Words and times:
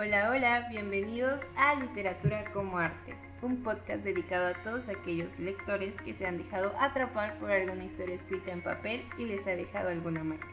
Hola, 0.00 0.30
hola, 0.30 0.68
bienvenidos 0.70 1.42
a 1.56 1.74
Literatura 1.74 2.44
como 2.52 2.78
Arte, 2.78 3.16
un 3.42 3.64
podcast 3.64 4.04
dedicado 4.04 4.46
a 4.46 4.62
todos 4.62 4.88
aquellos 4.88 5.36
lectores 5.40 5.92
que 6.02 6.14
se 6.14 6.24
han 6.24 6.38
dejado 6.38 6.72
atrapar 6.78 7.36
por 7.40 7.50
alguna 7.50 7.82
historia 7.82 8.14
escrita 8.14 8.52
en 8.52 8.62
papel 8.62 9.04
y 9.18 9.24
les 9.24 9.44
ha 9.48 9.56
dejado 9.56 9.88
alguna 9.88 10.22
marca. 10.22 10.46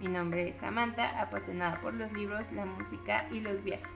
Mi 0.00 0.08
nombre 0.08 0.50
es 0.50 0.56
Samantha, 0.56 1.18
apasionada 1.18 1.80
por 1.80 1.94
los 1.94 2.12
libros, 2.12 2.52
la 2.52 2.66
música 2.66 3.26
y 3.32 3.40
los 3.40 3.64
viajes. 3.64 3.88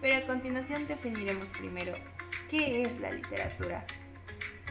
Pero 0.00 0.18
a 0.18 0.26
continuación 0.28 0.86
definiremos 0.86 1.48
primero 1.48 1.94
qué 2.48 2.82
es 2.82 3.00
la 3.00 3.10
literatura. 3.10 3.84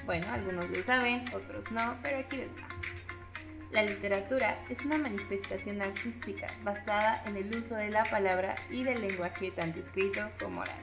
Bueno, 0.05 0.27
algunos 0.31 0.69
lo 0.69 0.81
saben, 0.83 1.25
otros 1.33 1.69
no, 1.73 1.97
pero 2.01 2.19
aquí 2.19 2.37
les 2.37 2.51
va. 2.55 2.74
La 3.75 3.83
literatura 3.83 4.57
es 4.69 4.79
una 4.85 4.97
manifestación 4.97 5.81
artística 5.81 6.47
basada 6.63 7.21
en 7.25 7.35
el 7.35 7.53
uso 7.53 7.75
de 7.75 7.89
la 7.89 8.05
palabra 8.05 8.55
y 8.69 8.85
del 8.85 9.01
lenguaje 9.01 9.51
tanto 9.51 9.81
escrito 9.81 10.29
como 10.39 10.61
oral. 10.61 10.79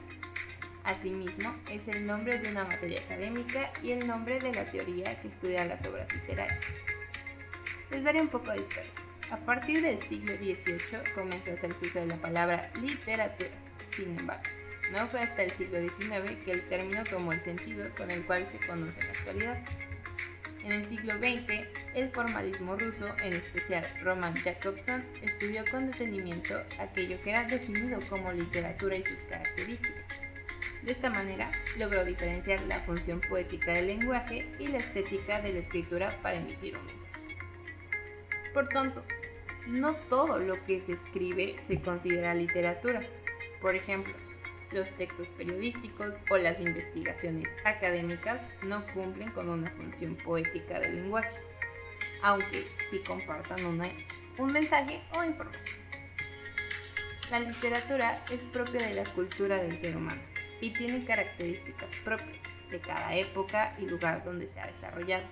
Asimismo, 0.83 1.55
es 1.71 1.87
el 1.87 2.05
nombre 2.05 2.37
de 2.37 2.51
una 2.51 2.65
materia 2.65 3.01
académica 3.01 3.71
y 3.81 3.93
el 3.93 4.05
nombre 4.05 4.39
de 4.39 4.53
la 4.53 4.65
teoría 4.65 5.19
que 5.19 5.29
estudia 5.29 5.65
las 5.65 5.83
obras 5.87 6.07
literarias. 6.13 6.63
Les 7.89 8.03
daré 8.03 8.21
un 8.21 8.27
poco 8.27 8.51
de 8.51 8.59
historia. 8.59 8.91
A 9.31 9.37
partir 9.37 9.81
del 9.81 9.99
siglo 10.03 10.35
XVIII 10.35 11.13
comenzó 11.15 11.49
a 11.49 11.53
hacerse 11.55 11.87
uso 11.87 11.99
de 11.99 12.05
la 12.05 12.17
palabra 12.17 12.69
literatura. 12.79 13.49
Sin 13.95 14.19
embargo, 14.19 14.43
no 14.91 15.07
fue 15.07 15.21
hasta 15.21 15.41
el 15.41 15.49
siglo 15.53 15.79
XIX 15.79 16.29
que 16.45 16.51
el 16.51 16.69
término 16.69 17.03
tomó 17.05 17.33
el 17.33 17.41
sentido 17.41 17.89
con 17.97 18.11
el 18.11 18.23
cual 18.23 18.47
se 18.51 18.67
conoce 18.67 18.99
en 18.99 19.07
la 19.07 19.13
actualidad. 19.13 19.65
En 20.63 20.71
el 20.71 20.85
siglo 20.85 21.15
XX, 21.17 21.67
el 21.93 22.09
formalismo 22.11 22.77
ruso, 22.77 23.05
en 23.21 23.33
especial 23.33 23.85
Roman 24.01 24.33
Jakobson, 24.33 25.03
estudió 25.21 25.65
con 25.69 25.91
detenimiento 25.91 26.55
aquello 26.79 27.21
que 27.21 27.31
era 27.31 27.43
definido 27.43 27.99
como 28.09 28.31
literatura 28.31 28.95
y 28.95 29.03
sus 29.03 29.19
características. 29.25 30.05
De 30.81 30.91
esta 30.93 31.09
manera, 31.09 31.51
logró 31.77 32.05
diferenciar 32.05 32.61
la 32.61 32.79
función 32.81 33.19
poética 33.19 33.73
del 33.73 33.87
lenguaje 33.87 34.47
y 34.57 34.69
la 34.69 34.77
estética 34.77 35.41
de 35.41 35.51
la 35.51 35.59
escritura 35.59 36.17
para 36.21 36.37
emitir 36.37 36.77
un 36.77 36.85
mensaje. 36.85 37.37
Por 38.53 38.69
tanto, 38.69 39.03
no 39.67 39.95
todo 40.09 40.39
lo 40.39 40.63
que 40.65 40.81
se 40.81 40.93
escribe 40.93 41.57
se 41.67 41.81
considera 41.81 42.33
literatura. 42.33 43.01
Por 43.61 43.75
ejemplo, 43.75 44.13
los 44.73 44.89
textos 44.91 45.27
periodísticos 45.29 46.13
o 46.29 46.37
las 46.37 46.59
investigaciones 46.59 47.49
académicas 47.63 48.41
no 48.63 48.85
cumplen 48.93 49.31
con 49.31 49.49
una 49.49 49.69
función 49.71 50.15
poética 50.15 50.79
del 50.79 50.95
lenguaje, 50.95 51.39
aunque 52.21 52.67
sí 52.89 52.99
compartan 53.05 53.65
un 53.65 54.51
mensaje 54.51 55.01
o 55.15 55.23
información. 55.23 55.83
La 57.29 57.39
literatura 57.39 58.23
es 58.31 58.41
propia 58.51 58.87
de 58.87 58.93
la 58.93 59.05
cultura 59.05 59.61
del 59.61 59.77
ser 59.79 59.97
humano 59.97 60.21
y 60.61 60.71
tiene 60.71 61.05
características 61.05 61.89
propias 62.03 62.39
de 62.69 62.79
cada 62.79 63.15
época 63.15 63.73
y 63.79 63.87
lugar 63.87 64.23
donde 64.23 64.47
se 64.47 64.59
ha 64.59 64.67
desarrollado. 64.67 65.23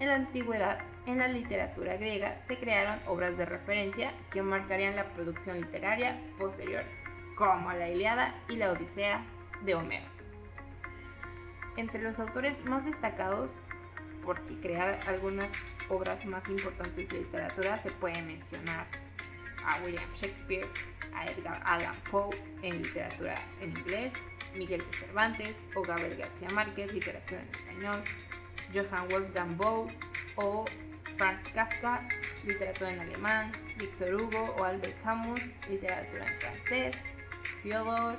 En 0.00 0.08
la 0.08 0.14
antigüedad, 0.16 0.78
en 1.06 1.18
la 1.18 1.28
literatura 1.28 1.96
griega, 1.96 2.40
se 2.48 2.56
crearon 2.56 2.98
obras 3.06 3.36
de 3.36 3.46
referencia 3.46 4.12
que 4.30 4.42
marcarían 4.42 4.96
la 4.96 5.12
producción 5.12 5.60
literaria 5.60 6.20
posterior 6.38 6.84
como 7.50 7.72
la 7.72 7.88
Iliada 7.88 8.34
y 8.48 8.54
la 8.54 8.70
Odisea 8.70 9.24
de 9.62 9.74
Homero. 9.74 10.06
Entre 11.76 12.00
los 12.00 12.20
autores 12.20 12.64
más 12.64 12.84
destacados, 12.84 13.50
porque 14.24 14.60
crear 14.60 15.00
algunas 15.08 15.50
obras 15.88 16.24
más 16.24 16.48
importantes 16.48 17.08
de 17.08 17.18
literatura, 17.18 17.82
se 17.82 17.90
puede 17.90 18.22
mencionar 18.22 18.86
a 19.64 19.82
William 19.82 20.08
Shakespeare, 20.14 20.68
a 21.14 21.26
Edgar 21.26 21.60
Allan 21.64 21.96
Poe 22.08 22.30
en 22.62 22.80
literatura 22.80 23.34
en 23.60 23.70
inglés, 23.70 24.12
Miguel 24.54 24.84
de 24.88 24.98
Cervantes 24.98 25.66
o 25.74 25.82
Gabriel 25.82 26.16
García 26.16 26.48
Márquez, 26.50 26.92
literatura 26.92 27.40
en 27.40 27.48
español, 27.48 28.02
Johann 28.72 29.08
Wolfgang 29.08 29.56
Bow 29.56 29.90
o 30.36 30.64
Frank 31.16 31.40
Kafka, 31.52 32.06
literatura 32.44 32.92
en 32.92 33.00
alemán, 33.00 33.52
Victor 33.76 34.14
Hugo 34.14 34.54
o 34.58 34.64
Albert 34.64 35.02
Camus, 35.02 35.40
literatura 35.68 36.26
en 36.26 36.38
francés, 36.38 36.96
Fyodor 37.62 38.18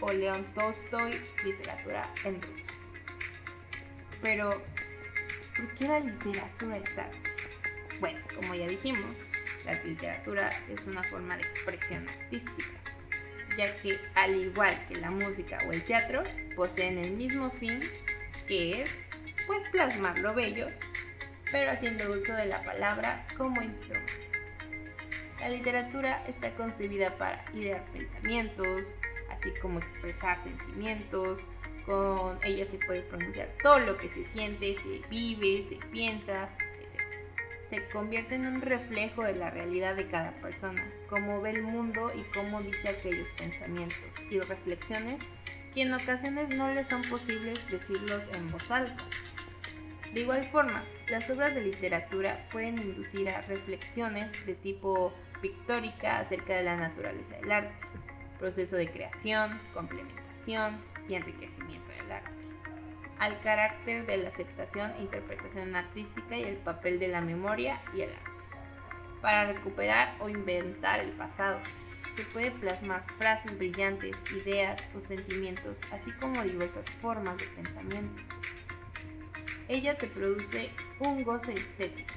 o 0.00 0.12
León 0.12 0.46
Tolstoy, 0.54 1.20
literatura 1.44 2.08
en 2.24 2.40
ruso. 2.40 2.64
Pero, 4.22 4.62
¿por 5.56 5.74
qué 5.74 5.88
la 5.88 6.00
literatura 6.00 6.76
es 6.78 6.98
arte? 6.98 7.18
Bueno, 8.00 8.20
como 8.34 8.54
ya 8.54 8.66
dijimos, 8.66 9.16
la 9.64 9.74
literatura 9.82 10.50
es 10.68 10.86
una 10.86 11.02
forma 11.04 11.36
de 11.36 11.42
expresión 11.42 12.06
artística, 12.08 12.78
ya 13.56 13.76
que 13.80 13.98
al 14.14 14.34
igual 14.36 14.86
que 14.88 14.96
la 14.96 15.10
música 15.10 15.58
o 15.66 15.72
el 15.72 15.82
teatro, 15.84 16.22
poseen 16.54 16.98
el 16.98 17.12
mismo 17.12 17.50
fin 17.50 17.80
que 18.46 18.82
es, 18.82 18.90
pues, 19.46 19.62
plasmar 19.70 20.18
lo 20.18 20.34
bello, 20.34 20.68
pero 21.50 21.70
haciendo 21.70 22.10
uso 22.12 22.32
de 22.34 22.46
la 22.46 22.62
palabra 22.62 23.26
como 23.36 23.62
instrumento. 23.62 24.25
La 25.46 25.52
literatura 25.52 26.24
está 26.26 26.50
concebida 26.56 27.16
para 27.18 27.44
idear 27.54 27.84
pensamientos, 27.92 28.84
así 29.30 29.52
como 29.62 29.78
expresar 29.78 30.42
sentimientos. 30.42 31.38
Con 31.84 32.40
ella 32.42 32.66
se 32.66 32.78
puede 32.78 33.02
pronunciar 33.02 33.50
todo 33.62 33.78
lo 33.78 33.96
que 33.96 34.08
se 34.08 34.24
siente, 34.24 34.74
se 34.74 35.08
vive, 35.08 35.64
se 35.68 35.76
piensa, 35.92 36.48
etc. 36.80 37.00
Se 37.70 37.88
convierte 37.90 38.34
en 38.34 38.48
un 38.48 38.60
reflejo 38.60 39.22
de 39.22 39.36
la 39.36 39.50
realidad 39.50 39.94
de 39.94 40.08
cada 40.08 40.32
persona, 40.40 40.84
cómo 41.08 41.40
ve 41.40 41.50
el 41.50 41.62
mundo 41.62 42.10
y 42.12 42.22
cómo 42.34 42.60
dice 42.60 42.88
aquellos 42.88 43.30
pensamientos 43.38 44.16
y 44.28 44.40
reflexiones 44.40 45.22
que 45.72 45.82
en 45.82 45.94
ocasiones 45.94 46.48
no 46.48 46.74
le 46.74 46.84
son 46.86 47.02
posibles 47.02 47.60
decirlos 47.70 48.24
en 48.34 48.50
voz 48.50 48.68
alta. 48.68 49.04
De 50.12 50.22
igual 50.22 50.42
forma, 50.44 50.82
las 51.08 51.28
obras 51.30 51.54
de 51.54 51.60
literatura 51.60 52.48
pueden 52.50 52.78
inducir 52.78 53.28
a 53.28 53.42
reflexiones 53.42 54.32
de 54.46 54.54
tipo 54.54 55.12
pictórica 55.48 56.18
acerca 56.18 56.54
de 56.54 56.64
la 56.64 56.76
naturaleza 56.76 57.36
del 57.36 57.52
arte, 57.52 57.74
proceso 58.38 58.76
de 58.76 58.90
creación, 58.90 59.60
complementación 59.72 60.78
y 61.08 61.14
enriquecimiento 61.14 61.88
del 61.88 62.12
arte, 62.12 62.30
al 63.18 63.40
carácter 63.40 64.06
de 64.06 64.16
la 64.16 64.28
aceptación 64.30 64.92
e 64.98 65.02
interpretación 65.02 65.76
artística 65.76 66.36
y 66.36 66.42
el 66.42 66.56
papel 66.56 66.98
de 66.98 67.08
la 67.08 67.20
memoria 67.20 67.80
y 67.94 68.00
el 68.00 68.10
arte. 68.10 68.30
Para 69.22 69.52
recuperar 69.52 70.16
o 70.18 70.28
inventar 70.28 71.00
el 71.00 71.10
pasado, 71.12 71.58
se 72.16 72.24
puede 72.24 72.50
plasmar 72.50 73.04
frases 73.18 73.56
brillantes, 73.56 74.16
ideas 74.32 74.82
o 74.96 75.00
sentimientos, 75.06 75.80
así 75.92 76.10
como 76.12 76.42
diversas 76.42 76.88
formas 77.00 77.36
de 77.36 77.46
pensamiento. 77.46 78.22
Ella 79.68 79.96
te 79.96 80.06
produce 80.06 80.70
un 80.98 81.22
goce 81.22 81.52
estético. 81.52 82.14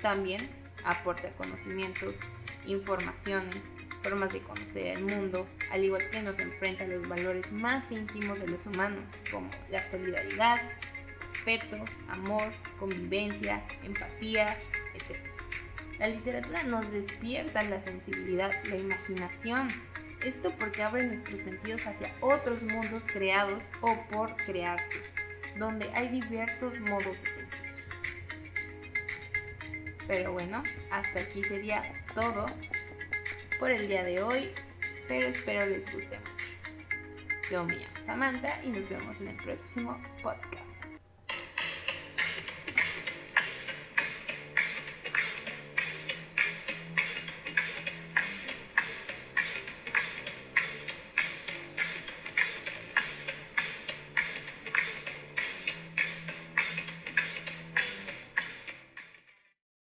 También 0.00 0.48
aporta 0.84 1.30
conocimientos, 1.32 2.18
informaciones, 2.66 3.58
formas 4.02 4.32
de 4.32 4.40
conocer 4.40 4.98
el 4.98 5.04
mundo, 5.04 5.46
al 5.70 5.84
igual 5.84 6.08
que 6.10 6.22
nos 6.22 6.38
enfrenta 6.38 6.86
los 6.86 7.06
valores 7.08 7.50
más 7.52 7.90
íntimos 7.90 8.38
de 8.40 8.48
los 8.48 8.66
humanos, 8.66 9.04
como 9.30 9.50
la 9.70 9.88
solidaridad, 9.90 10.60
respeto, 11.44 11.84
amor, 12.08 12.52
convivencia, 12.78 13.62
empatía, 13.82 14.56
etc. 14.94 15.18
La 15.98 16.08
literatura 16.08 16.62
nos 16.64 16.90
despierta 16.90 17.62
la 17.62 17.80
sensibilidad, 17.80 18.52
la 18.64 18.76
imaginación. 18.76 19.68
Esto 20.24 20.52
porque 20.58 20.82
abre 20.82 21.04
nuestros 21.04 21.40
sentidos 21.40 21.84
hacia 21.84 22.12
otros 22.20 22.62
mundos 22.62 23.02
creados 23.06 23.68
o 23.80 23.96
por 24.10 24.36
crearse, 24.36 25.02
donde 25.58 25.90
hay 25.94 26.08
diversos 26.08 26.78
modos 26.80 27.20
de 27.20 27.26
sentir. 27.26 27.61
Pero 30.12 30.30
bueno, 30.30 30.62
hasta 30.90 31.20
aquí 31.20 31.42
sería 31.44 31.82
todo 32.14 32.44
por 33.58 33.70
el 33.70 33.88
día 33.88 34.04
de 34.04 34.22
hoy, 34.22 34.50
pero 35.08 35.28
espero 35.28 35.64
les 35.64 35.90
guste 35.90 36.18
mucho. 36.18 37.50
Yo 37.50 37.64
me 37.64 37.76
llamo 37.76 37.96
Samantha 38.04 38.62
y 38.62 38.68
nos 38.68 38.86
vemos 38.90 39.18
en 39.22 39.28
el 39.28 39.36
próximo 39.36 39.98
podcast. 40.22 40.61